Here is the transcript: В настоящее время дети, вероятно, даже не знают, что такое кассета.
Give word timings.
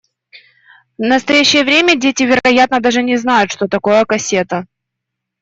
В 0.97 1.03
настоящее 1.03 1.63
время 1.63 1.95
дети, 1.95 2.23
вероятно, 2.23 2.81
даже 2.81 3.03
не 3.03 3.17
знают, 3.17 3.51
что 3.51 3.67
такое 3.67 4.03
кассета. 4.05 4.65